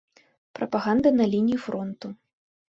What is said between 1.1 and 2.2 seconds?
на лініі фронту.